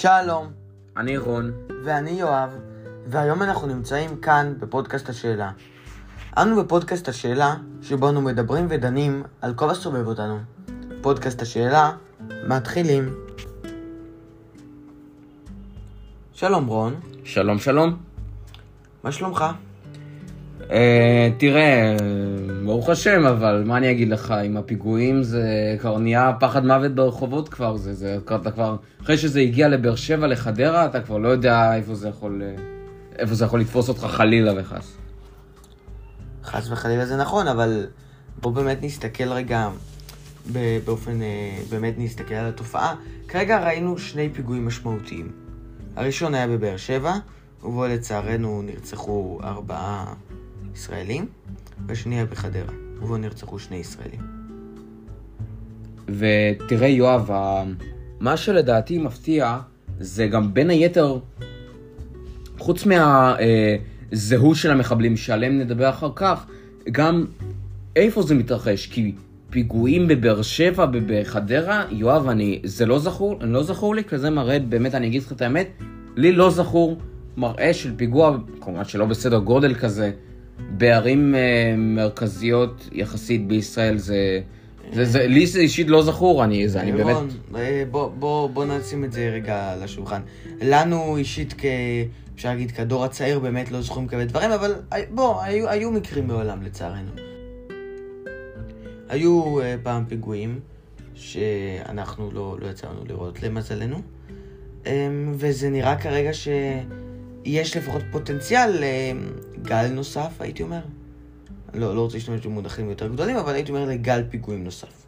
שלום, 0.00 0.46
אני 0.96 1.18
רון. 1.18 1.52
ואני 1.84 2.10
יואב, 2.10 2.50
והיום 3.06 3.42
אנחנו 3.42 3.66
נמצאים 3.66 4.20
כאן 4.20 4.54
בפודקאסט 4.58 5.08
השאלה. 5.08 5.50
אנו 6.36 6.62
בפודקאסט 6.62 7.08
השאלה, 7.08 7.54
שבו 7.82 8.08
אנו 8.08 8.20
מדברים 8.22 8.66
ודנים 8.70 9.22
על 9.40 9.54
כל 9.54 9.70
הסובב 9.70 10.06
אותנו. 10.06 10.38
פודקאסט 11.02 11.42
השאלה, 11.42 11.92
מתחילים. 12.48 13.14
שלום 16.32 16.66
רון, 16.66 17.00
שלום 17.24 17.58
שלום. 17.58 17.96
מה 19.04 19.12
שלומך? 19.12 19.44
אה, 20.70 21.30
תראה, 21.38 21.96
ברוך 22.64 22.88
השם, 22.88 23.26
אבל 23.26 23.62
מה 23.66 23.76
אני 23.76 23.90
אגיד 23.90 24.08
לך, 24.08 24.30
עם 24.30 24.56
הפיגועים 24.56 25.22
זה 25.22 25.76
כבר 25.80 25.98
נהיה 25.98 26.32
פחד 26.40 26.66
מוות 26.66 26.94
ברחובות 26.94 27.48
כבר, 27.48 27.76
זה, 27.76 27.92
זה, 27.92 28.18
אתה 28.36 28.50
כבר, 28.50 28.76
אחרי 29.02 29.18
שזה 29.18 29.40
הגיע 29.40 29.68
לבאר 29.68 29.94
שבע, 29.94 30.26
לחדרה, 30.26 30.86
אתה 30.86 31.00
כבר 31.00 31.18
לא 31.18 31.28
יודע 31.28 31.74
איפה 31.74 31.94
זה 31.94 32.08
יכול, 32.08 32.42
אה, 32.44 32.62
איפה 33.18 33.34
זה 33.34 33.44
יכול 33.44 33.60
לתפוס 33.60 33.88
אותך 33.88 34.00
חלילה 34.00 34.52
וחס. 34.56 34.96
חס 36.44 36.70
וחלילה 36.70 37.06
זה 37.06 37.16
נכון, 37.16 37.48
אבל 37.48 37.86
בוא 38.40 38.52
באמת 38.52 38.78
נסתכל 38.82 39.32
רגע 39.32 39.68
באופן, 40.84 41.22
אה, 41.22 41.58
באמת 41.70 41.94
נסתכל 41.98 42.34
על 42.34 42.48
התופעה. 42.48 42.94
כרגע 43.28 43.64
ראינו 43.64 43.98
שני 43.98 44.28
פיגועים 44.32 44.66
משמעותיים. 44.66 45.32
הראשון 45.96 46.34
היה 46.34 46.46
בבאר 46.46 46.76
שבע, 46.76 47.14
ובו 47.64 47.86
לצערנו 47.86 48.62
נרצחו 48.62 49.38
ארבעה 49.44 50.14
ישראלים, 50.78 51.26
והשני 51.86 52.14
היה 52.14 52.24
בחדרה, 52.24 52.72
ובו 53.02 53.16
נרצחו 53.16 53.58
שני 53.58 53.76
ישראלים. 53.76 54.20
ותראה 56.08 56.88
יואב, 56.88 57.30
מה 58.20 58.36
שלדעתי 58.36 58.98
מפתיע, 58.98 59.58
זה 60.00 60.26
גם 60.26 60.54
בין 60.54 60.70
היתר, 60.70 61.18
חוץ 62.58 62.86
מהזהות 62.86 64.56
של 64.56 64.70
המחבלים 64.70 65.16
שעליהם 65.16 65.58
נדבר 65.58 65.90
אחר 65.90 66.10
כך, 66.14 66.46
גם 66.92 67.24
איפה 67.96 68.22
זה 68.22 68.34
מתרחש, 68.34 68.86
כי 68.86 69.14
פיגועים 69.50 70.08
בבאר 70.08 70.42
שבע, 70.42 70.86
בחדרה, 71.06 71.84
יואב, 71.90 72.28
אני, 72.28 72.60
זה 72.64 72.86
לא 72.86 72.98
זכור, 72.98 73.38
לא 73.40 73.62
זכור 73.62 73.94
לי 73.94 74.04
כזה 74.04 74.30
מראה, 74.30 74.58
באמת, 74.58 74.94
אני 74.94 75.06
אגיד 75.06 75.22
לך 75.22 75.32
את 75.32 75.42
האמת, 75.42 75.68
לי 76.16 76.32
לא 76.32 76.50
זכור 76.50 76.98
מראה 77.36 77.74
של 77.74 77.96
פיגוע, 77.96 78.36
כמובן 78.60 78.84
שלא 78.84 79.04
בסדר 79.04 79.38
גודל 79.38 79.74
כזה, 79.74 80.10
בערים 80.58 81.34
אה, 81.34 81.74
מרכזיות 81.76 82.88
יחסית 82.92 83.46
בישראל, 83.46 83.98
זה, 83.98 84.40
זה, 84.92 85.04
זה, 85.04 85.26
לי 85.26 85.46
זה 85.46 85.60
אישית 85.60 85.88
לא 85.88 86.02
זכור, 86.02 86.44
אני, 86.44 86.68
זה, 86.68 86.80
אני 86.80 86.92
באמת... 86.92 87.16
אה, 87.56 87.84
בוא, 87.90 88.10
בוא, 88.18 88.50
בוא 88.50 88.64
נשים 88.64 89.04
את 89.04 89.12
זה 89.12 89.30
רגע 89.34 89.72
על 89.72 89.82
השולחן. 89.82 90.20
לנו 90.62 91.16
אישית, 91.16 91.54
כ... 91.58 91.64
אפשר 92.34 92.48
להגיד, 92.48 92.70
כדור 92.70 93.04
הצעיר, 93.04 93.38
באמת 93.38 93.70
לא 93.72 93.80
זוכרים 93.80 94.06
כאלה 94.06 94.24
דברים, 94.24 94.50
אבל 94.50 94.74
בוא, 95.14 95.42
היו, 95.42 95.68
היו 95.68 95.90
מקרים 95.90 96.26
מעולם 96.26 96.62
לצערנו. 96.62 97.10
היו 99.08 99.60
אה, 99.60 99.76
פעם 99.82 100.04
פיגועים 100.08 100.60
שאנחנו 101.14 102.30
לא, 102.32 102.56
לא 102.60 102.66
יצאנו 102.66 103.04
לראות 103.08 103.42
למזלנו, 103.42 104.02
אה, 104.86 105.08
וזה 105.32 105.70
נראה 105.70 105.96
כרגע 105.96 106.30
שיש 107.44 107.76
לפחות 107.76 108.02
פוטנציאל 108.10 108.70
לגל 109.58 109.86
נוסף, 109.86 110.40
הייתי 110.40 110.62
אומר. 110.62 110.80
לא, 111.74 111.94
לא 111.96 112.00
רוצה 112.00 112.16
להשתמש 112.16 112.46
במונחים 112.46 112.90
יותר 112.90 113.08
גדולים, 113.08 113.36
אבל 113.36 113.54
הייתי 113.54 113.72
אומר 113.72 113.84
לגל 113.84 114.22
פיגועים 114.30 114.64
נוסף. 114.64 115.06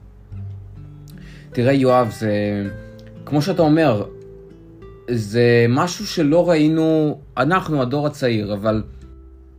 תראה 1.53 1.73
יואב, 1.73 2.11
זה... 2.19 2.33
כמו 3.27 3.43
שאתה 3.43 3.63
אומר, 3.63 4.07
זה 5.11 5.67
משהו 5.69 6.07
שלא 6.07 6.51
ראינו, 6.51 7.19
אנחנו 7.37 7.83
הדור 7.83 8.07
הצעיר, 8.07 8.55
אבל 8.55 8.83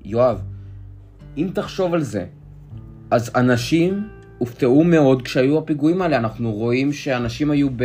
יואב, 0.05 0.41
אם 1.37 1.49
תחשוב 1.53 1.93
על 1.93 2.01
זה, 2.01 2.25
אז 3.11 3.31
אנשים 3.35 4.07
הופתעו 4.37 4.83
מאוד 4.83 5.21
כשהיו 5.21 5.57
הפיגועים 5.57 6.01
האלה, 6.01 6.17
אנחנו 6.17 6.51
רואים 6.51 6.93
שאנשים 6.93 7.51
היו 7.51 7.69
ב... 7.75 7.83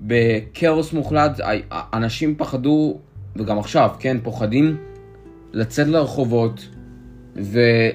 בכאוס 0.00 0.92
מוחלט, 0.92 1.40
אנשים 1.92 2.36
פחדו, 2.36 2.98
וגם 3.36 3.58
עכשיו, 3.58 3.90
כן, 3.98 4.16
פוחדים 4.22 4.76
לצאת 5.52 5.86
לרחובות, 5.86 6.68
וזה 7.36 7.92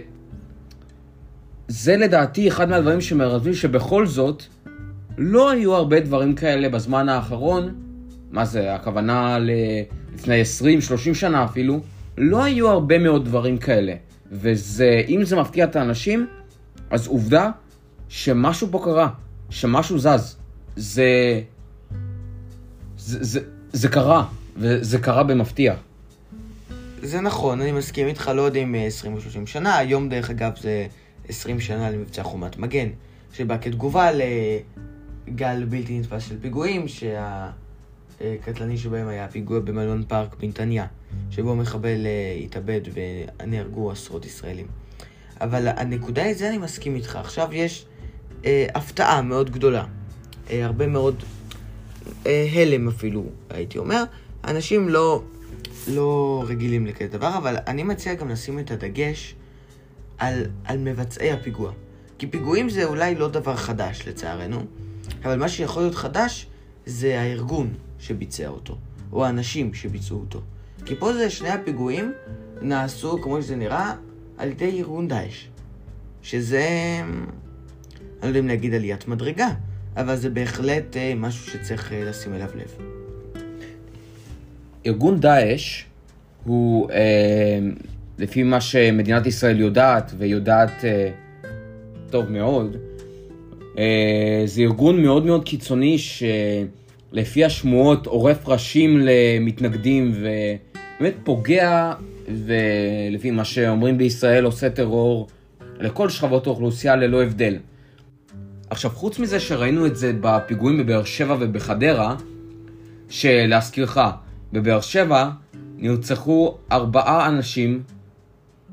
לדעתי 1.97 2.47
אחד 2.47 2.69
מהדברים 2.69 3.01
שמרבים 3.01 3.53
שבכל 3.53 4.05
זאת, 4.05 4.43
לא 5.17 5.49
היו 5.49 5.75
הרבה 5.75 5.99
דברים 5.99 6.35
כאלה 6.35 6.69
בזמן 6.69 7.09
האחרון, 7.09 7.75
מה 8.31 8.45
זה, 8.45 8.75
הכוונה. 8.75 9.37
לפני 10.15 10.41
20-30 11.11 11.13
שנה 11.13 11.45
אפילו, 11.45 11.79
לא 12.17 12.43
היו 12.43 12.69
הרבה 12.69 12.99
מאוד 12.99 13.25
דברים 13.25 13.57
כאלה. 13.57 13.93
וזה, 14.31 15.01
אם 15.07 15.23
זה 15.23 15.35
מפתיע 15.35 15.65
את 15.65 15.75
האנשים, 15.75 16.27
אז 16.89 17.07
עובדה 17.07 17.51
שמשהו 18.09 18.67
פה 18.71 18.81
קרה, 18.83 19.09
שמשהו 19.49 19.99
זז. 19.99 20.37
זה... 20.75 21.41
זה, 22.97 23.23
זה, 23.23 23.39
זה 23.73 23.87
קרה, 23.87 24.25
וזה 24.59 24.99
קרה 24.99 25.23
במפתיע. 25.23 25.75
זה 27.01 27.21
נכון, 27.21 27.61
אני 27.61 27.71
מסכים 27.71 28.07
איתך, 28.07 28.31
לא 28.35 28.41
יודע 28.41 28.59
אם 28.59 28.75
20 28.87 29.13
או 29.13 29.21
30 29.21 29.47
שנה, 29.47 29.77
היום 29.77 30.09
דרך 30.09 30.29
אגב 30.29 30.51
זה 30.61 30.87
20 31.29 31.59
שנה 31.59 31.91
למבצע 31.91 32.23
חומת 32.23 32.57
מגן, 32.57 32.89
שבא 33.33 33.57
כתגובה 33.61 34.09
לגל 34.11 35.65
בלתי 35.69 35.99
נתפס 35.99 36.29
של 36.29 36.35
פיגועים, 36.41 36.85
שהקטלני 36.87 38.77
שבהם 38.77 39.07
היה 39.07 39.27
פיגוע 39.27 39.59
במלון 39.59 40.03
פארק 40.07 40.35
בנתניה, 40.39 40.85
שבו 41.31 41.55
מחבל 41.55 42.05
אה, 42.05 42.39
התאבד 42.43 42.81
ונהרגו 42.93 43.91
עשרות 43.91 44.25
ישראלים. 44.25 44.67
אבל 45.41 45.67
הנקודה 45.67 46.23
היא, 46.23 46.35
זה 46.35 46.49
אני 46.49 46.57
מסכים 46.57 46.95
איתך. 46.95 47.15
עכשיו 47.15 47.49
יש 47.51 47.85
אה, 48.45 48.67
הפתעה 48.75 49.21
מאוד 49.21 49.49
גדולה. 49.49 49.85
אה, 50.49 50.65
הרבה 50.65 50.87
מאוד 50.87 51.23
אה, 52.25 52.47
הלם 52.53 52.87
אפילו, 52.87 53.23
הייתי 53.49 53.77
אומר. 53.77 54.03
אנשים 54.43 54.89
לא, 54.89 55.23
לא 55.87 56.43
רגילים 56.47 56.85
לכזה 56.85 57.07
דבר, 57.07 57.37
אבל 57.37 57.57
אני 57.67 57.83
מציע 57.83 58.13
גם 58.13 58.29
לשים 58.29 58.59
את 58.59 58.71
הדגש 58.71 59.35
על, 60.17 60.45
על 60.65 60.77
מבצעי 60.77 61.31
הפיגוע. 61.31 61.71
כי 62.17 62.27
פיגועים 62.27 62.69
זה 62.69 62.85
אולי 62.85 63.15
לא 63.15 63.27
דבר 63.27 63.55
חדש, 63.55 64.07
לצערנו, 64.07 64.61
אבל 65.23 65.39
מה 65.39 65.49
שיכול 65.49 65.83
להיות 65.83 65.95
חדש 65.95 66.47
זה 66.85 67.19
הארגון 67.19 67.73
שביצע 67.99 68.47
אותו, 68.47 68.77
או 69.11 69.25
האנשים 69.25 69.73
שביצעו 69.73 70.19
אותו. 70.19 70.41
כי 70.85 70.95
פה 70.95 71.13
זה 71.13 71.29
שני 71.29 71.49
הפיגועים 71.49 72.13
נעשו, 72.61 73.21
כמו 73.21 73.41
שזה 73.41 73.55
נראה, 73.55 73.93
על 74.37 74.49
ידי 74.49 74.79
ארגון 74.79 75.07
דאעש. 75.07 75.47
שזה, 76.21 76.67
אני 77.03 78.21
לא 78.21 78.27
יודע 78.27 78.39
אם 78.39 78.47
להגיד 78.47 78.73
עליית 78.73 79.07
מדרגה, 79.07 79.49
אבל 79.95 80.15
זה 80.15 80.29
בהחלט 80.29 80.97
אה, 80.97 81.13
משהו 81.15 81.51
שצריך 81.51 81.93
אה, 81.93 82.03
לשים 82.03 82.33
אליו 82.33 82.49
לב. 82.55 82.75
ארגון 84.85 85.19
דאעש 85.19 85.83
הוא, 86.43 86.91
אה, 86.91 87.59
לפי 88.17 88.43
מה 88.43 88.61
שמדינת 88.61 89.25
ישראל 89.25 89.59
יודעת, 89.59 90.11
ויודעת 90.17 90.85
אה, 90.85 91.09
טוב 92.09 92.31
מאוד, 92.31 92.77
אה, 93.77 94.41
זה 94.45 94.61
ארגון 94.61 95.01
מאוד 95.01 95.25
מאוד 95.25 95.43
קיצוני 95.43 95.97
שלפי 95.97 97.45
השמועות 97.45 98.07
עורף 98.07 98.47
ראשים 98.47 98.99
למתנגדים 99.01 100.11
ובאמת 100.15 101.13
פוגע, 101.23 101.93
ולפי 102.45 103.31
מה 103.31 103.45
שאומרים 103.45 103.97
בישראל 103.97 104.45
עושה 104.45 104.69
טרור 104.69 105.27
לכל 105.79 106.09
שכבות 106.09 106.47
האוכלוסייה 106.47 106.95
ללא 106.95 107.23
הבדל. 107.23 107.57
עכשיו, 108.69 108.91
חוץ 108.91 109.19
מזה 109.19 109.39
שראינו 109.39 109.85
את 109.85 109.95
זה 109.95 110.11
בפיגועים 110.21 110.77
בבאר 110.77 111.03
שבע 111.03 111.35
ובחדרה, 111.39 112.15
שלהזכירך, 113.09 113.97
בבאר 114.53 114.81
שבע 114.81 115.29
נרצחו 115.77 116.57
ארבעה 116.71 117.27
אנשים 117.27 117.83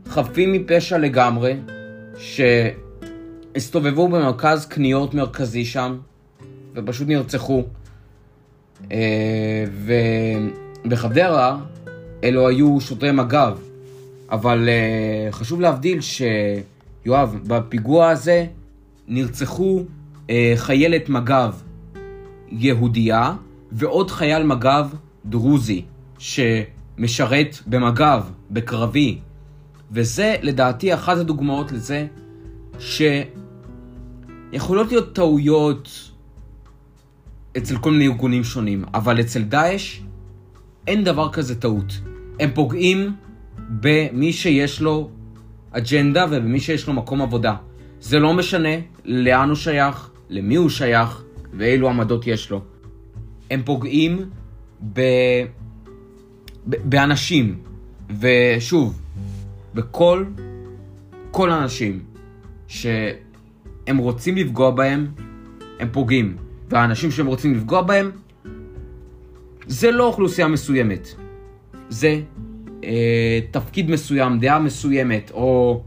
חפים 0.09 0.53
מפשע 0.53 0.99
לגמרי, 0.99 1.57
שהסתובבו 3.55 4.09
במרכז 4.09 4.67
קניות 4.67 5.15
מרכזי 5.15 5.65
שם, 5.65 5.99
ופשוט 6.75 7.09
נרצחו. 7.09 7.65
אה, 8.93 9.65
ובחדרה 10.85 11.59
אלו 12.25 12.49
היו 12.49 12.81
שוטרי 12.81 13.13
מג"ב, 13.13 13.57
אבל 14.31 14.69
אה, 14.69 15.33
חשוב 15.33 15.61
להבדיל 15.61 15.99
שיואב, 16.01 17.39
בפיגוע 17.47 18.11
הזה 18.11 18.47
נרצחו 19.09 19.85
אה, 20.31 20.53
חיילת 20.57 21.09
מג"ב 21.09 21.53
יהודייה 22.49 23.33
ועוד 23.73 24.11
חייל 24.11 24.43
מג"ב 24.43 24.87
דרוזי 25.29 25.85
שמשרת 26.19 27.57
במג"ב, 27.67 28.23
בקרבי. 28.51 29.19
וזה 29.91 30.37
לדעתי 30.43 30.95
אחת 30.95 31.19
הדוגמאות 31.19 31.73
לזה 31.73 32.07
שיכולות 34.53 34.93
להיות 34.93 35.15
טעויות 35.15 36.11
אצל 37.57 37.79
כל 37.79 37.91
מיני 37.91 38.07
ארגונים 38.07 38.45
שונים, 38.45 38.85
אבל 38.95 39.21
אצל 39.21 39.43
דאעש 39.43 40.01
אין 40.87 41.05
דבר 41.05 41.33
כזה 41.33 41.61
טעות. 41.61 42.01
הם 42.41 42.51
פוגעים 42.55 43.13
במי 43.81 44.33
שיש 44.33 44.81
לו 44.81 45.11
אג'נדה 45.71 46.27
ובמי 46.31 46.61
שיש 46.61 46.87
לו 46.87 46.93
מקום 46.93 47.23
עבודה. 47.23 47.57
זה 48.01 48.19
לא 48.19 48.35
משנה 48.35 48.75
לאן 49.05 49.49
הוא 49.49 49.57
שייך, 49.57 50.11
למי 50.29 50.55
הוא 50.55 50.69
שייך 50.69 51.23
ואילו 51.53 51.89
עמדות 51.89 52.27
יש 52.27 52.51
לו. 52.51 52.61
הם 53.51 53.63
פוגעים 53.65 54.31
ב... 54.93 55.01
ב... 56.69 56.77
באנשים, 56.85 57.59
ושוב, 58.21 59.01
בכל 59.75 60.25
כל 61.37 61.51
האנשים 61.51 62.01
שהם 62.67 63.97
רוצים 63.97 64.37
לפגוע 64.37 64.71
בהם, 64.71 65.07
הם 65.81 65.89
פוגעים. 65.93 66.37
והאנשים 66.69 67.11
שהם 67.11 67.27
רוצים 67.27 67.55
לפגוע 67.55 67.83
בהם, 67.83 68.11
זה 69.67 69.91
לא 69.91 70.07
אוכלוסייה 70.07 70.49
מסוימת. 70.49 71.09
זה 71.89 72.21
אה, 72.85 73.41
תפקיד 73.51 73.91
מסוים, 73.91 74.39
דעה 74.39 74.59
מסוימת, 74.59 75.31
או 75.35 75.83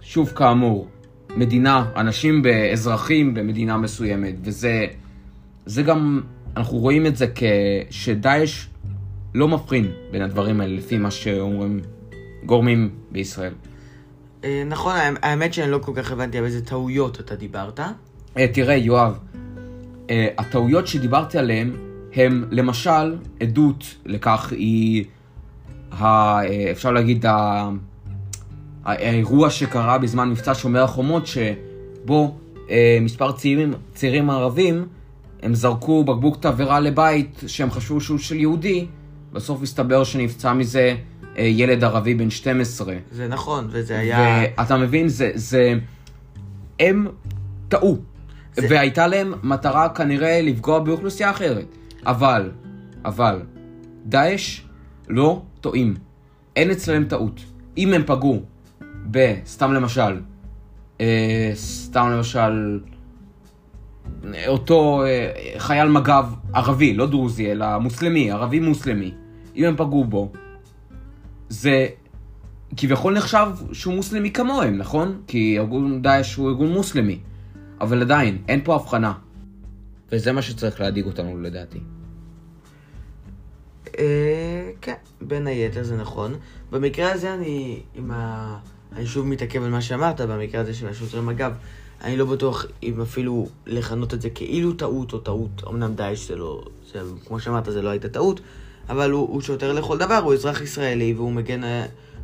שוב 0.00 0.28
כאמור, 0.28 0.88
מדינה, 1.36 1.90
אנשים, 1.96 2.42
אזרחים 2.72 3.34
במדינה 3.34 3.76
מסוימת, 3.76 4.34
וזה 4.42 4.86
זה 5.66 5.82
גם, 5.82 6.20
אנחנו 6.56 6.78
רואים 6.78 7.06
את 7.06 7.16
זה 7.16 7.26
כשדאעש 7.34 8.66
לא 9.34 9.48
מבחין 9.48 9.92
בין 10.10 10.22
הדברים 10.22 10.60
האלה, 10.60 10.76
לפי 10.76 10.98
מה 10.98 11.10
שאומרים 11.10 11.80
גורמים 12.46 12.90
בישראל. 13.10 13.52
אה, 14.44 14.62
נכון, 14.66 14.94
האמת 15.22 15.54
שאני 15.54 15.70
לא 15.70 15.78
כל 15.78 15.92
כך 15.96 16.12
הבנתי 16.12 16.38
על 16.38 16.44
איזה 16.44 16.64
טעויות 16.64 17.20
אתה 17.20 17.36
דיברת. 17.36 17.80
אה, 18.36 18.46
תראה, 18.52 18.74
יואב, 18.74 19.18
אה, 20.10 20.28
הטעויות 20.38 20.86
שדיברתי 20.86 21.38
עליהן 21.38 21.72
הם 22.14 22.44
למשל 22.50 23.16
עדות 23.40 23.94
לכך 24.06 24.52
היא, 24.52 25.04
אפשר 26.70 26.92
להגיד, 26.92 27.24
האירוע 28.84 29.50
שקרה 29.50 29.98
בזמן 29.98 30.30
מבצע 30.30 30.54
שומר 30.54 30.82
החומות, 30.82 31.26
שבו 31.26 32.36
מספר 33.00 33.32
צעירים, 33.32 33.74
צעירים 33.94 34.30
ערבים, 34.30 34.86
הם 35.44 35.54
זרקו 35.54 36.04
בקבוק 36.04 36.36
תבערה 36.40 36.80
לבית 36.80 37.42
שהם 37.46 37.70
חשבו 37.70 38.00
שהוא 38.00 38.18
של 38.18 38.36
יהודי, 38.36 38.86
בסוף 39.32 39.62
הסתבר 39.62 40.04
שנפצע 40.04 40.52
מזה 40.52 40.96
אה, 41.38 41.42
ילד 41.42 41.84
ערבי 41.84 42.14
בן 42.14 42.30
12. 42.30 42.94
זה 43.12 43.28
נכון, 43.28 43.68
וזה 43.70 43.98
היה... 43.98 44.42
ואתה 44.58 44.76
מבין, 44.76 45.08
זה... 45.08 45.30
זה... 45.34 45.74
הם 46.80 47.06
טעו. 47.68 47.98
זה... 48.54 48.66
והייתה 48.70 49.06
להם 49.06 49.34
מטרה 49.42 49.88
כנראה 49.88 50.42
לפגוע 50.42 50.78
באוכלוסייה 50.78 51.30
אחרת. 51.30 51.66
אבל, 52.06 52.50
אבל, 53.04 53.42
דאעש 54.06 54.60
לא 55.08 55.42
טועים. 55.60 55.94
אין 56.56 56.70
אצלם 56.70 57.04
טעות. 57.04 57.40
אם 57.78 57.92
הם 57.92 58.02
פגעו 58.06 58.42
ב... 59.10 59.34
סתם 59.46 59.72
למשל, 59.72 60.20
אה, 61.00 61.50
סתם 61.54 62.08
למשל, 62.10 62.78
אותו 64.46 65.04
אה, 65.04 65.30
חייל 65.58 65.88
מג"ב 65.88 66.24
ערבי, 66.52 66.94
לא 66.94 67.06
דרוזי, 67.06 67.52
אלא 67.52 67.78
מוסלמי, 67.78 68.30
ערבי 68.30 68.60
מוסלמי, 68.60 69.14
אם 69.56 69.64
הם 69.64 69.76
פגעו 69.76 70.04
בו, 70.04 70.32
זה 71.48 71.86
כביכול 72.76 73.16
נחשב 73.16 73.46
שהוא 73.72 73.94
מוסלמי 73.94 74.30
כמוהם, 74.30 74.78
נכון? 74.78 75.20
כי 75.26 75.58
ארגון 75.58 76.02
דאעש 76.02 76.34
הוא 76.34 76.48
ארגון 76.48 76.72
מוסלמי. 76.72 77.18
אבל 77.80 78.02
עדיין, 78.02 78.42
אין 78.48 78.60
פה 78.64 78.74
הבחנה. 78.74 79.12
וזה 80.12 80.32
מה 80.32 80.42
שצריך 80.42 80.80
להדאיג 80.80 81.06
אותנו 81.06 81.40
לדעתי. 81.40 81.78
אה, 83.98 84.70
כן, 84.80 84.94
בין 85.20 85.46
היתר 85.46 85.82
זה 85.82 85.96
נכון. 85.96 86.34
במקרה 86.70 87.12
הזה 87.12 87.34
אני, 87.34 87.80
עם 87.94 88.10
ה... 88.10 88.58
אני 88.92 89.06
שוב 89.06 89.26
מתעכב 89.26 89.62
על 89.62 89.70
מה 89.70 89.82
שאמרת, 89.82 90.20
במקרה 90.20 90.60
הזה 90.60 90.74
של 90.74 90.88
השוטרים 90.88 91.28
אגב, 91.28 91.52
אני 92.02 92.16
לא 92.16 92.24
בטוח 92.24 92.66
אם 92.82 93.00
אפילו 93.00 93.48
לכנות 93.66 94.14
את 94.14 94.22
זה 94.22 94.30
כאילו 94.30 94.72
טעות 94.72 95.12
או 95.12 95.18
טעות. 95.18 95.62
אמנם 95.68 95.94
דאעש 95.94 96.28
זה 96.28 96.36
לא, 96.36 96.64
זה, 96.92 97.00
כמו 97.26 97.40
שאמרת, 97.40 97.64
זה 97.64 97.82
לא 97.82 97.88
הייתה 97.88 98.08
טעות, 98.08 98.40
אבל 98.88 99.10
הוא, 99.10 99.28
הוא 99.28 99.40
שוטר 99.40 99.72
לכל 99.72 99.98
דבר, 99.98 100.20
הוא 100.24 100.34
אזרח 100.34 100.60
ישראלי 100.60 101.14
והוא 101.14 101.32
מגן, 101.32 101.60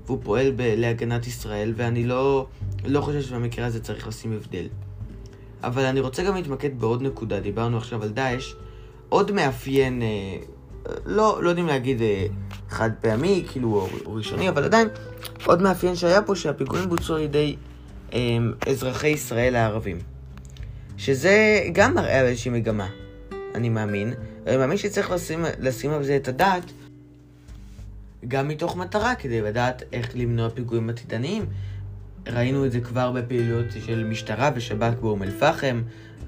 והוא 0.06 0.18
פועל 0.22 0.52
ב, 0.56 0.60
להגנת 0.76 1.26
ישראל, 1.26 1.72
ואני 1.76 2.04
לא, 2.04 2.46
לא 2.84 3.00
חושב 3.00 3.22
שבמקרה 3.22 3.66
הזה 3.66 3.80
צריך 3.80 4.08
לשים 4.08 4.32
הבדל. 4.32 4.66
אבל 5.62 5.84
אני 5.84 6.00
רוצה 6.00 6.22
גם 6.22 6.34
להתמקד 6.34 6.80
בעוד 6.80 7.02
נקודה, 7.02 7.40
דיברנו 7.40 7.76
עכשיו 7.76 8.02
על 8.02 8.08
דאעש, 8.08 8.54
עוד 9.08 9.32
מאפיין, 9.32 10.02
אה, 10.02 10.36
לא, 11.06 11.42
לא 11.42 11.48
יודעים 11.48 11.66
להגיד 11.66 12.02
אה, 12.02 12.26
חד 12.68 12.90
פעמי, 13.00 13.44
כאילו, 13.50 13.88
או 14.06 14.14
ראשוני, 14.14 14.48
אבל 14.48 14.64
עדיין, 14.64 14.88
עוד 15.46 15.62
מאפיין 15.62 15.96
שהיה 15.96 16.22
פה, 16.22 16.36
שהפיגועים 16.36 16.88
בוצעו 16.88 17.16
על 17.16 17.22
ידי 17.22 17.56
אזרחי 18.66 19.08
ישראל 19.08 19.56
הערבים. 19.56 19.98
שזה 20.96 21.64
גם 21.72 21.94
מראה 21.94 22.20
על 22.20 22.26
איזושהי 22.26 22.50
מגמה, 22.50 22.88
אני 23.54 23.68
מאמין. 23.68 24.14
אני 24.46 24.56
מאמין 24.56 24.76
שצריך 24.76 25.10
לשים, 25.10 25.44
לשים 25.58 25.90
על 25.90 26.04
זה 26.04 26.16
את 26.16 26.28
הדעת, 26.28 26.72
גם 28.28 28.48
מתוך 28.48 28.76
מטרה, 28.76 29.14
כדי 29.14 29.40
לדעת 29.40 29.82
איך 29.92 30.10
למנוע 30.14 30.50
פיגועים 30.50 30.90
עתידניים. 30.90 31.46
ראינו 32.26 32.66
את 32.66 32.72
זה 32.72 32.80
כבר 32.80 33.12
בפעילויות 33.12 33.66
של 33.86 34.04
משטרה 34.04 34.50
ושב"כ 34.54 34.94
באום 35.00 35.22
אל-פחם, 35.22 35.82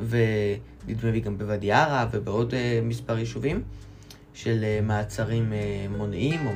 ונדמה 0.08 1.11
לי 1.11 1.20
גם 1.20 1.38
בוואדי 1.38 1.73
ערה 1.73 2.06
ובעוד 2.12 2.50
uh, 2.50 2.55
מספר 2.82 3.19
יישובים, 3.19 3.62
של 4.35 4.64
uh, 4.64 4.85
מעצרים 4.85 5.52
uh, 5.52 5.96
מונעים, 5.96 6.46
או 6.46 6.52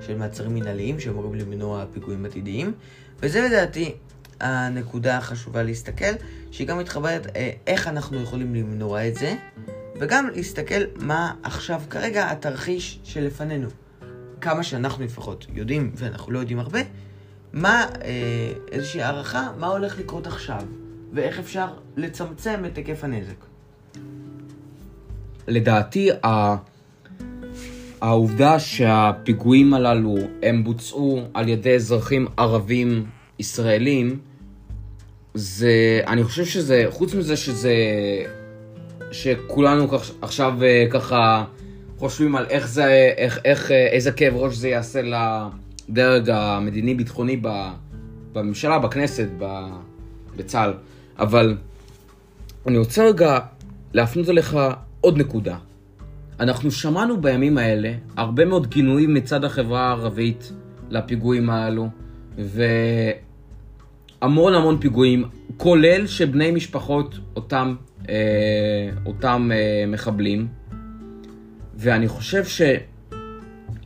של 0.00 0.16
מעצרים 0.16 0.54
מנהליים 0.54 1.00
שאמורים 1.00 1.34
למנוע 1.34 1.84
פיגועים 1.92 2.24
עתידיים. 2.24 2.72
וזה 3.22 3.40
לדעתי 3.40 3.94
הנקודה 4.40 5.18
החשובה 5.18 5.62
להסתכל, 5.62 6.12
שהיא 6.50 6.66
גם 6.66 6.78
מתחברת 6.78 7.26
uh, 7.26 7.30
איך 7.66 7.88
אנחנו 7.88 8.22
יכולים 8.22 8.54
למנוע 8.54 9.08
את 9.08 9.14
זה, 9.14 9.34
וגם 10.00 10.28
להסתכל 10.34 10.80
מה 10.96 11.34
עכשיו 11.42 11.82
כרגע 11.90 12.30
התרחיש 12.30 13.00
שלפנינו. 13.04 13.68
כמה 14.40 14.62
שאנחנו 14.62 15.04
לפחות 15.04 15.46
יודעים, 15.54 15.92
ואנחנו 15.94 16.32
לא 16.32 16.38
יודעים 16.38 16.58
הרבה, 16.58 16.80
מה, 17.52 17.86
אה, 18.04 18.52
איזושהי 18.72 19.02
הערכה, 19.02 19.48
מה 19.58 19.66
הולך 19.66 19.98
לקרות 19.98 20.26
עכשיו, 20.26 20.62
ואיך 21.12 21.38
אפשר 21.38 21.66
לצמצם 21.96 22.62
את 22.66 22.76
היקף 22.76 23.04
הנזק. 23.04 23.44
לדעתי. 25.48 26.10
העובדה 28.00 28.58
שהפיגועים 28.58 29.74
הללו 29.74 30.16
הם 30.42 30.64
בוצעו 30.64 31.22
על 31.34 31.48
ידי 31.48 31.74
אזרחים 31.74 32.26
ערבים 32.36 33.06
ישראלים, 33.38 34.18
זה, 35.34 36.00
אני 36.06 36.24
חושב 36.24 36.44
שזה, 36.44 36.84
חוץ 36.90 37.14
מזה 37.14 37.36
שזה 37.36 37.74
שכולנו 39.12 39.88
עכשיו 40.22 40.62
אה, 40.62 40.86
ככה 40.90 41.44
חושבים 41.98 42.36
על 42.36 42.46
איך 42.50 42.68
זה, 42.68 43.12
איך, 43.16 43.38
איך, 43.44 43.70
אה, 43.70 43.86
איזה 43.86 44.12
כאב 44.12 44.34
ראש 44.36 44.54
זה 44.54 44.68
יעשה 44.68 45.00
לדרג 45.02 46.30
המדיני-ביטחוני 46.30 47.40
בממשלה, 48.32 48.78
בכנסת, 48.78 49.28
בצה"ל. 50.36 50.72
אבל 51.18 51.56
אני 52.66 52.78
רוצה 52.78 53.04
רגע 53.04 53.38
להפנות 53.92 54.28
אליך 54.28 54.56
עוד 55.00 55.18
נקודה. 55.18 55.56
אנחנו 56.40 56.70
שמענו 56.70 57.20
בימים 57.20 57.58
האלה 57.58 57.92
הרבה 58.16 58.44
מאוד 58.44 58.66
גינויים 58.66 59.14
מצד 59.14 59.44
החברה 59.44 59.80
הערבית 59.80 60.52
לפיגועים 60.90 61.50
האלו, 61.50 61.88
והמון 62.38 63.29
המון 64.22 64.78
פיגועים, 64.80 65.24
כולל 65.56 66.06
שבני 66.06 66.50
משפחות 66.50 67.18
אותם 67.36 67.74
אה, 68.08 68.90
אותם 69.06 69.50
אה, 69.54 69.84
מחבלים. 69.86 70.48
ואני 71.76 72.08
חושב 72.08 72.42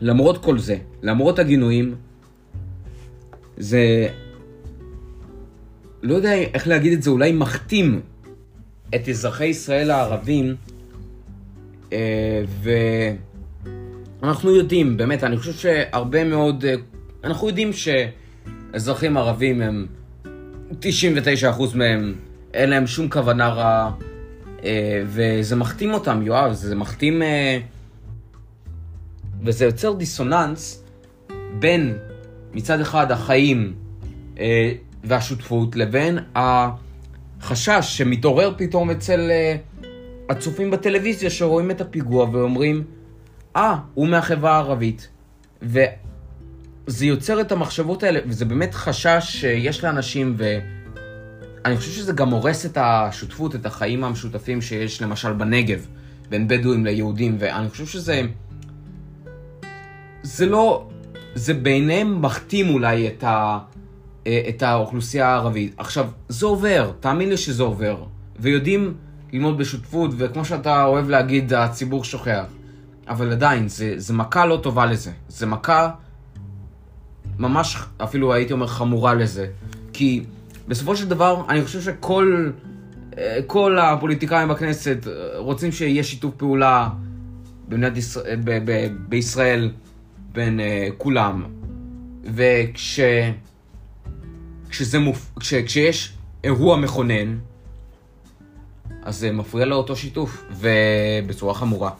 שלמרות 0.00 0.44
כל 0.44 0.58
זה, 0.58 0.76
למרות 1.02 1.38
הגינויים, 1.38 1.94
זה... 3.56 4.08
לא 6.02 6.14
יודע 6.14 6.34
איך 6.34 6.68
להגיד 6.68 6.92
את 6.92 7.02
זה, 7.02 7.10
אולי 7.10 7.32
מכתים 7.32 8.00
את 8.94 9.08
אזרחי 9.08 9.46
ישראל 9.46 9.90
הערבים, 9.90 10.54
אה, 11.92 12.42
ואנחנו 14.22 14.50
יודעים, 14.50 14.96
באמת, 14.96 15.24
אני 15.24 15.36
חושב 15.36 15.52
שהרבה 15.52 16.24
מאוד... 16.24 16.64
אנחנו 17.24 17.48
יודעים 17.48 17.70
שאזרחים 17.72 19.16
ערבים 19.16 19.62
הם 19.62 19.86
99% 20.80 21.76
מהם 21.76 22.14
אין 22.54 22.70
להם 22.70 22.86
שום 22.86 23.08
כוונה 23.10 23.48
רעה, 23.48 23.90
אה, 24.64 25.02
וזה 25.06 25.56
מחתים 25.56 25.94
אותם, 25.94 26.22
יואב, 26.22 26.52
זה 26.52 26.74
מחתים... 26.74 27.22
אה, 27.22 27.58
וזה 29.42 29.64
יוצר 29.64 29.92
דיסוננס 29.92 30.84
בין 31.58 31.96
מצד 32.54 32.80
אחד 32.80 33.10
החיים 33.10 33.74
אה, 34.38 34.72
והשותפות 35.04 35.76
לבין 35.76 36.18
החשש 36.34 37.80
שמתעורר 37.82 38.54
פתאום 38.56 38.90
אצל 38.90 39.30
הצופים 40.28 40.70
בטלוויזיה 40.70 41.30
שרואים 41.30 41.70
את 41.70 41.80
הפיגוע 41.80 42.26
ואומרים, 42.32 42.84
אה, 43.56 43.74
ah, 43.74 43.76
הוא 43.94 44.08
מהחברה 44.08 44.52
הערבית. 44.52 45.08
וזה 46.86 47.06
יוצר 47.06 47.40
את 47.40 47.52
המחשבות 47.52 48.02
האלה, 48.02 48.20
וזה 48.26 48.44
באמת 48.44 48.74
חשש 48.74 49.20
שיש 49.26 49.84
לאנשים, 49.84 50.36
ואני 50.36 51.76
חושב 51.76 51.90
שזה 51.90 52.12
גם 52.12 52.30
הורס 52.30 52.66
את 52.66 52.78
השותפות, 52.80 53.54
את 53.54 53.66
החיים 53.66 54.04
המשותפים 54.04 54.62
שיש 54.62 55.02
למשל 55.02 55.32
בנגב, 55.32 55.86
בין 56.30 56.48
בדואים 56.48 56.84
ליהודים, 56.84 57.36
ואני 57.38 57.68
חושב 57.68 57.86
שזה... 57.86 58.22
זה 60.22 60.46
לא... 60.46 60.88
זה 61.34 61.54
בעיניהם 61.54 62.22
מכתים 62.22 62.74
אולי 62.74 63.08
את, 63.08 63.24
ה, 63.24 63.58
את 64.22 64.62
האוכלוסייה 64.62 65.28
הערבית. 65.28 65.74
עכשיו, 65.76 66.08
זה 66.28 66.46
עובר, 66.46 66.92
תאמין 67.00 67.28
לי 67.28 67.36
שזה 67.36 67.62
עובר. 67.62 68.04
ויודעים 68.38 68.94
ללמוד 69.32 69.58
בשותפות, 69.58 70.10
וכמו 70.16 70.44
שאתה 70.44 70.84
אוהב 70.84 71.08
להגיד, 71.08 71.52
הציבור 71.52 72.04
שוכח. 72.04 72.44
אבל 73.08 73.32
עדיין, 73.32 73.68
זה, 73.68 73.94
זה 73.96 74.12
מכה 74.12 74.46
לא 74.46 74.60
טובה 74.62 74.86
לזה. 74.86 75.10
זה 75.28 75.46
מכה 75.46 75.90
ממש, 77.38 77.76
אפילו 77.96 78.34
הייתי 78.34 78.52
אומר, 78.52 78.66
חמורה 78.66 79.14
לזה. 79.14 79.46
כי 79.92 80.24
בסופו 80.68 80.96
של 80.96 81.08
דבר, 81.08 81.42
אני 81.48 81.64
חושב 81.64 81.80
שכל 81.80 82.50
כל 83.46 83.78
הפוליטיקאים 83.78 84.48
בכנסת 84.48 84.98
רוצים 85.36 85.72
שיהיה 85.72 86.04
שיתוף 86.04 86.34
פעולה 86.36 86.88
במדינת 87.68 87.96
ישראל, 87.96 88.40
ב, 88.44 88.70
ב, 88.70 88.86
בישראל 89.08 89.72
בין 90.32 90.60
uh, 90.60 90.92
כולם. 90.98 91.44
וכש... 92.34 93.00
כשזה 94.68 94.98
מופ... 94.98 95.30
כש... 95.40 95.54
כשיש 95.54 96.12
אירוע 96.44 96.76
מכונן, 96.76 97.38
אז 99.02 99.18
זה 99.18 99.32
מפריע 99.32 99.64
לאותו 99.66 99.96
שיתוף, 99.96 100.44
ובצורה 100.50 101.54
חמורה. 101.54 101.90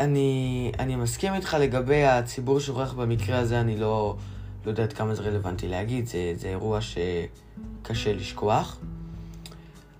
אני, 0.00 0.72
אני 0.78 0.96
מסכים 0.96 1.34
איתך 1.34 1.56
לגבי 1.60 2.04
הציבור 2.04 2.60
שוכח 2.60 2.92
במקרה 2.92 3.38
הזה, 3.38 3.60
אני 3.60 3.76
לא, 3.76 4.16
לא 4.64 4.70
יודע 4.70 4.82
עד 4.82 4.92
כמה 4.92 5.14
זה 5.14 5.22
רלוונטי 5.22 5.68
להגיד, 5.68 6.06
זה, 6.06 6.32
זה 6.36 6.48
אירוע 6.48 6.78
שקשה 6.80 8.12
לשכוח. 8.12 8.78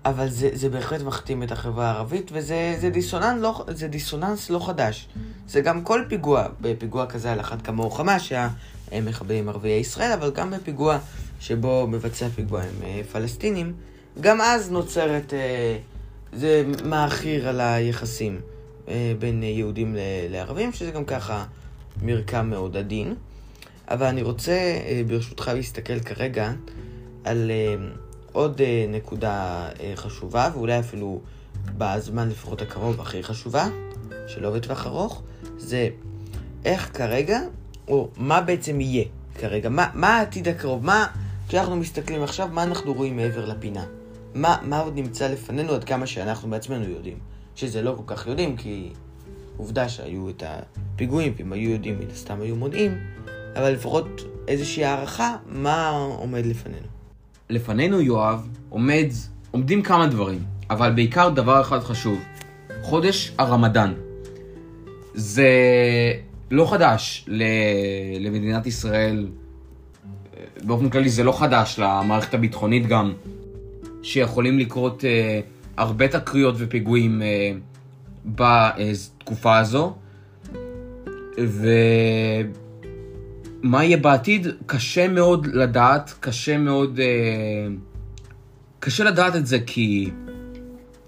אבל 0.05 0.29
זה, 0.29 0.49
זה 0.53 0.69
בהחלט 0.69 1.01
מכתים 1.01 1.43
את 1.43 1.51
החברה 1.51 1.91
הערבית, 1.91 2.31
וזה 2.33 2.75
זה 2.79 2.89
דיסוננס, 2.89 3.41
לא, 3.41 3.65
זה 3.67 3.87
דיסוננס 3.87 4.49
לא 4.49 4.67
חדש. 4.67 5.07
זה 5.47 5.61
גם 5.61 5.83
כל 5.83 6.03
פיגוע, 6.09 6.47
בפיגוע 6.61 7.05
כזה 7.05 7.31
על 7.31 7.39
אחת 7.39 7.61
כמה 7.61 7.85
וכמה, 7.85 8.19
שהם 8.19 9.05
מחבלים 9.05 9.49
ערביי 9.49 9.71
ישראל, 9.71 10.11
אבל 10.11 10.31
גם 10.31 10.51
בפיגוע 10.51 10.97
שבו 11.39 11.87
מבצע 11.87 12.29
פיגוע 12.29 12.61
עם 12.61 12.83
אה, 12.83 13.01
פלסטינים, 13.11 13.73
גם 14.21 14.41
אז 14.41 14.71
נוצרת, 14.71 15.33
אה, 15.33 15.77
זה 16.33 16.63
מעכיר 16.83 17.49
על 17.49 17.61
היחסים 17.61 18.41
אה, 18.87 19.13
בין 19.19 19.43
יהודים 19.43 19.95
לערבים, 20.29 20.73
שזה 20.73 20.91
גם 20.91 21.05
ככה 21.05 21.45
מרקם 22.01 22.49
מאוד 22.49 22.77
עדין. 22.77 23.15
אבל 23.87 24.05
אני 24.05 24.21
רוצה, 24.21 24.57
ברשותך, 25.07 25.51
להסתכל 25.55 25.99
כרגע 25.99 26.51
על... 27.23 27.51
עוד 28.35 28.61
uh, 28.61 28.91
נקודה 28.91 29.67
חשובה, 29.95 30.49
ואולי 30.53 30.79
אפילו 30.79 31.21
בזמן 31.77 32.29
לפחות 32.29 32.61
הקרוב 32.61 33.01
הכי 33.01 33.23
חשובה, 33.23 33.67
שלא 34.27 34.51
בטווח 34.51 34.87
ארוך, 34.87 35.21
זה 35.57 35.89
איך 36.65 36.97
כרגע, 36.97 37.39
או 37.87 38.09
מה 38.17 38.41
בעצם 38.41 38.81
יהיה 38.81 39.05
כרגע, 39.35 39.69
מה, 39.69 39.89
מה 39.93 40.17
העתיד 40.17 40.47
הקרוב, 40.47 40.85
מה, 40.85 41.07
כשאנחנו 41.47 41.75
מסתכלים 41.75 42.23
עכשיו, 42.23 42.49
מה 42.51 42.63
אנחנו 42.63 42.93
רואים 42.93 43.15
מעבר 43.15 43.45
לפינה? 43.45 43.85
מה, 44.33 44.57
מה 44.61 44.79
עוד 44.79 44.95
נמצא 44.95 45.27
לפנינו 45.27 45.73
עד 45.73 45.83
כמה 45.83 46.07
שאנחנו 46.07 46.49
בעצמנו 46.49 46.89
יודעים? 46.89 47.17
שזה 47.55 47.81
לא 47.81 47.95
כל 47.97 48.15
כך 48.15 48.27
יודעים, 48.27 48.57
כי 48.57 48.89
עובדה 49.57 49.89
שהיו 49.89 50.29
את 50.29 50.43
הפיגועים, 50.45 51.33
ואם 51.37 51.53
היו 51.53 51.69
יודעים, 51.69 51.99
מן 51.99 52.11
הסתם 52.11 52.41
היו 52.41 52.55
מודיעים, 52.55 52.97
אבל 53.55 53.71
לפחות 53.71 54.21
איזושהי 54.47 54.85
הערכה, 54.85 55.35
מה 55.45 55.89
עומד 55.89 56.45
לפנינו. 56.45 56.87
לפנינו, 57.49 58.01
יואב, 58.01 58.47
עומד, 58.69 59.07
עומדים 59.51 59.81
כמה 59.81 60.07
דברים, 60.07 60.39
אבל 60.69 60.91
בעיקר 60.91 61.29
דבר 61.29 61.61
אחד 61.61 61.79
חשוב. 61.79 62.19
חודש 62.81 63.31
הרמדאן. 63.37 63.93
זה 65.13 65.49
לא 66.51 66.71
חדש 66.71 67.25
ל... 67.27 67.43
למדינת 68.19 68.67
ישראל, 68.67 69.27
באופן 70.63 70.89
כללי 70.89 71.09
זה 71.09 71.23
לא 71.23 71.39
חדש 71.39 71.79
למערכת 71.79 72.33
הביטחונית 72.33 72.87
גם, 72.87 73.13
שיכולים 74.03 74.59
לקרות 74.59 75.01
uh, 75.01 75.05
הרבה 75.77 76.07
תקריות 76.07 76.55
ופיגועים 76.57 77.21
uh, 77.21 77.25
בתקופה 78.25 79.57
הזו. 79.57 79.93
ו... 81.39 81.67
מה 83.65 83.83
יהיה 83.83 83.97
בעתיד, 83.97 84.47
קשה 84.65 85.07
מאוד 85.07 85.47
לדעת, 85.47 86.13
קשה 86.19 86.57
מאוד... 86.57 86.99
אה, 86.99 87.67
קשה 88.79 89.03
לדעת 89.03 89.35
את 89.35 89.45
זה 89.47 89.59
כי... 89.59 90.11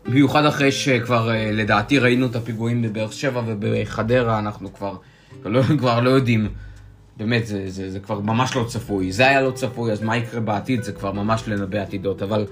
במיוחד 0.05 0.45
אחרי 0.45 0.71
שכבר 0.71 1.31
אה, 1.31 1.51
לדעתי 1.51 1.99
ראינו 1.99 2.25
את 2.25 2.35
הפיגועים 2.35 2.81
בבאר 2.81 3.11
שבע 3.11 3.41
ובחדרה, 3.45 4.39
אנחנו 4.39 4.73
כבר, 4.73 4.95
לא, 5.45 5.61
כבר 5.79 5.99
לא 5.99 6.09
יודעים. 6.09 6.49
באמת, 7.17 7.47
זה, 7.47 7.69
זה, 7.69 7.91
זה 7.91 7.99
כבר 7.99 8.19
ממש 8.19 8.55
לא 8.55 8.65
צפוי. 8.67 9.11
זה 9.11 9.27
היה 9.27 9.41
לא 9.41 9.51
צפוי, 9.51 9.91
אז 9.91 10.01
מה 10.01 10.17
יקרה 10.17 10.39
בעתיד? 10.39 10.83
זה 10.83 10.91
כבר 10.91 11.11
ממש 11.11 11.43
לנבא 11.47 11.77
עתידות. 11.77 12.21
אבל 12.21 12.45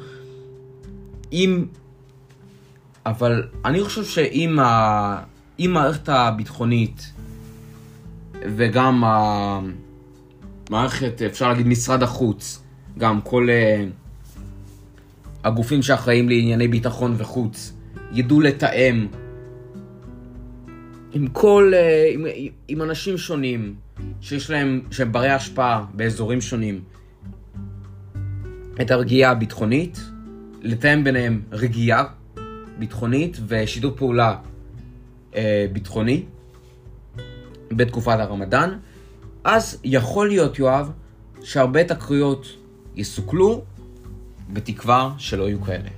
אם... 1.32 1.66
אבל 3.06 3.44
אני 3.66 3.84
חושב 3.84 4.04
שאם 4.04 4.60
ה... 4.60 5.22
המערכת 5.60 6.10
הביטחונית 6.10 7.12
וגם 8.42 9.04
ה... 9.04 9.60
מערכת, 10.70 11.22
אפשר 11.22 11.48
להגיד 11.50 11.68
משרד 11.68 12.04
החוץ, 12.04 12.64
גם 12.98 13.22
כל 13.22 13.48
uh, 13.48 13.90
הגופים 15.44 15.82
שאחראים 15.82 16.30
לענייני 16.30 16.68
ביטחון 16.68 17.16
וחוץ, 17.18 17.74
ידעו 18.12 18.42
לתאם 18.42 19.08
עם 21.14 21.28
כל, 21.28 21.74
uh, 21.74 22.14
עם, 22.14 22.26
עם 22.68 22.82
אנשים 22.82 23.18
שונים, 23.18 23.76
שיש 24.22 24.50
להם, 24.50 24.82
שהם 24.92 25.12
ברי 25.12 25.30
השפעה 25.30 25.86
באזורים 25.94 26.42
שונים, 26.42 26.82
את 28.82 28.92
הרגיעה 28.92 29.32
הביטחונית, 29.32 30.00
לתאם 30.62 31.04
ביניהם 31.04 31.42
רגיעה 31.52 32.04
ביטחונית 32.80 33.38
ושיתוף 33.48 33.98
פעולה 33.98 34.36
uh, 35.32 35.36
ביטחוני 35.74 36.24
בתקופת 37.72 38.20
הרמדאן. 38.20 38.78
אז 39.46 39.78
יכול 39.84 40.28
להיות, 40.28 40.60
יואב, 40.60 40.92
שהרבה 41.44 41.84
תקריות 41.84 42.48
יסוכלו, 42.96 43.62
בתקווה 44.54 45.14
שלא 45.18 45.44
יהיו 45.44 45.62
כאלה. 45.62 45.90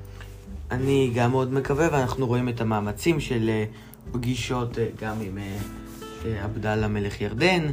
אני 0.71 1.11
גם 1.15 1.31
מאוד 1.31 1.53
מקווה, 1.53 1.87
ואנחנו 1.91 2.27
רואים 2.27 2.49
את 2.49 2.61
המאמצים 2.61 3.19
של 3.19 3.49
אה, 3.49 3.65
פגישות 4.11 4.79
אה, 4.79 4.87
גם 5.01 5.15
עם 5.21 5.37
אה, 5.37 6.43
עבדאללה 6.43 6.87
מלך 6.87 7.21
ירדן, 7.21 7.67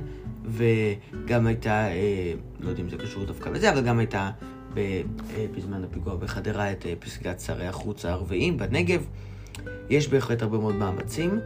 וגם 0.47 1.47
הייתה, 1.47 1.87
לא 2.61 2.69
יודע 2.69 2.83
אם 2.83 2.89
זה 2.91 2.97
קשור 2.97 3.25
דווקא 3.25 3.51
בזה, 3.51 3.73
אבל 3.73 3.81
גם 3.81 3.99
הייתה 3.99 4.31
בזמן 5.57 5.85
הפיגוע 5.85 6.17
בחדרה 6.17 6.73
את 6.73 6.87
פסגת 6.99 7.41
שרי 7.41 7.67
החוץ 7.67 8.05
הערביים 8.05 8.59
בנגב. 8.59 9.05
יש 9.91 10.09
בהחלט 10.09 10.43
הרבה 10.43 10.59
מאוד 10.59 10.75
מאמצים. 10.75 11.41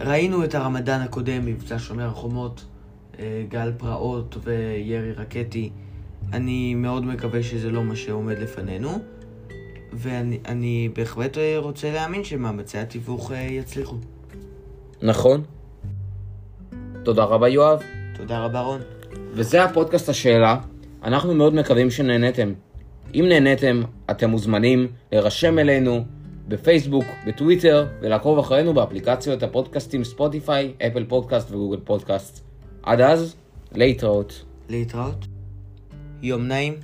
ראינו 0.00 0.44
את 0.44 0.54
הרמדאן 0.54 1.00
הקודם, 1.00 1.46
מבצע 1.46 1.78
שומר 1.78 2.08
החומות, 2.08 2.64
גל 3.48 3.72
פרעות 3.78 4.36
וירי 4.44 5.12
רקטי. 5.12 5.70
אני 6.32 6.74
מאוד 6.74 7.04
מקווה 7.04 7.42
שזה 7.42 7.70
לא 7.70 7.84
מה 7.84 7.96
שעומד 7.96 8.38
לפנינו, 8.38 8.90
ואני 9.92 10.88
בהחלט 10.96 11.38
אה, 11.38 11.54
רוצה 11.58 11.92
להאמין 11.92 12.24
שמאמצי 12.24 12.78
התיווך 12.78 13.32
אה, 13.32 13.38
יצליחו. 13.40 13.96
נכון. 15.02 15.42
תודה 17.04 17.24
רבה, 17.24 17.48
יואב. 17.48 17.82
תודה 18.14 18.44
רבה, 18.44 18.60
רון. 18.60 18.80
וזה 19.32 19.64
הפודקאסט 19.64 20.08
השאלה. 20.08 20.56
אנחנו 21.04 21.34
מאוד 21.34 21.54
מקווים 21.54 21.90
שנהנתם. 21.90 22.52
אם 23.14 23.24
נהנתם, 23.28 23.82
אתם 24.10 24.30
מוזמנים 24.30 24.86
להירשם 25.12 25.58
אלינו 25.58 26.04
בפייסבוק, 26.48 27.04
בטוויטר, 27.26 27.86
ולעקוב 28.00 28.38
אחרינו 28.38 28.74
באפליקציות 28.74 29.42
הפודקאסטים 29.42 30.04
ספוטיפיי, 30.04 30.72
אפל 30.86 31.04
פודקאסט 31.04 31.50
וגוגל 31.50 31.80
פודקאסט. 31.84 32.51
عدد 32.84 33.30
laid 33.74 34.04
out. 34.04 34.32
Laid 34.70 34.94
out. 34.94 35.28
يوم 36.22 36.48
نايم 36.48 36.80